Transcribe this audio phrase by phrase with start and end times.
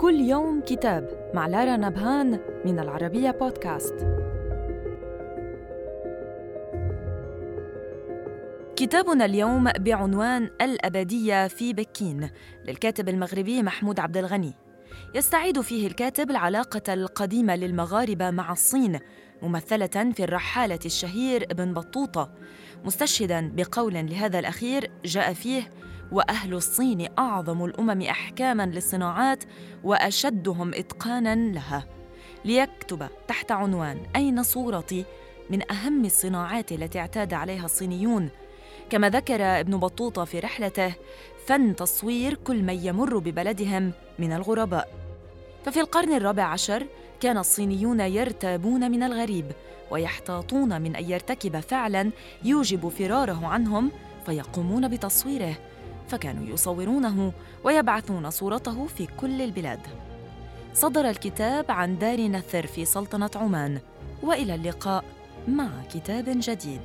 [0.00, 3.94] كل يوم كتاب مع لارا نبهان من العربية بودكاست.
[8.76, 12.30] كتابنا اليوم بعنوان الأبدية في بكين
[12.64, 14.54] للكاتب المغربي محمود عبد الغني.
[15.14, 18.98] يستعيد فيه الكاتب العلاقة القديمة للمغاربة مع الصين
[19.42, 22.30] ممثلة في الرحالة الشهير ابن بطوطة.
[22.84, 25.70] مستشهدا بقول لهذا الأخير جاء فيه
[26.12, 29.44] وأهل الصين أعظم الأمم أحكاما للصناعات
[29.84, 31.86] وأشدهم إتقانا لها.
[32.44, 35.04] ليكتب تحت عنوان أين صورتي
[35.50, 38.28] من أهم الصناعات التي اعتاد عليها الصينيون.
[38.90, 40.94] كما ذكر ابن بطوطة في رحلته
[41.46, 44.88] فن تصوير كل من يمر ببلدهم من الغرباء.
[45.64, 46.86] ففي القرن الرابع عشر
[47.20, 49.52] كان الصينيون يرتابون من الغريب
[49.90, 52.10] ويحتاطون من أن يرتكب فعلا
[52.44, 53.90] يوجب فراره عنهم
[54.26, 55.56] فيقومون بتصويره.
[56.08, 57.32] فكانوا يصورونه
[57.64, 59.80] ويبعثون صورته في كل البلاد.
[60.74, 63.78] صدر الكتاب عن دار نثر في سلطنة عمان
[64.22, 65.04] وإلى اللقاء
[65.48, 66.80] مع كتاب جديد.